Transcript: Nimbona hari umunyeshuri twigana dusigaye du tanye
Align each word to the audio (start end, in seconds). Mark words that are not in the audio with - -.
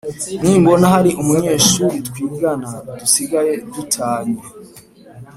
Nimbona 0.43 0.85
hari 0.93 1.11
umunyeshuri 1.21 1.95
twigana 2.07 2.69
dusigaye 2.99 3.53
du 3.73 3.83
tanye 3.93 4.41